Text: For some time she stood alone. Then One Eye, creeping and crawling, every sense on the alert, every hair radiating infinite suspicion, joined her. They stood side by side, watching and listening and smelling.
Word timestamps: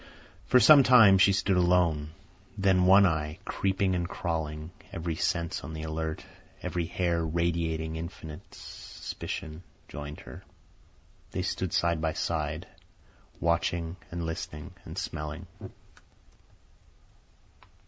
For 0.47 0.59
some 0.59 0.81
time 0.81 1.19
she 1.19 1.31
stood 1.31 1.57
alone. 1.57 2.09
Then 2.57 2.87
One 2.87 3.05
Eye, 3.05 3.37
creeping 3.45 3.93
and 3.93 4.09
crawling, 4.09 4.71
every 4.91 5.13
sense 5.15 5.63
on 5.63 5.73
the 5.73 5.83
alert, 5.83 6.25
every 6.63 6.85
hair 6.87 7.23
radiating 7.23 7.97
infinite 7.97 8.41
suspicion, 8.49 9.61
joined 9.87 10.21
her. 10.21 10.41
They 11.29 11.43
stood 11.43 11.71
side 11.71 12.01
by 12.01 12.13
side, 12.13 12.65
watching 13.39 13.95
and 14.09 14.25
listening 14.25 14.73
and 14.85 14.97
smelling. 14.97 15.45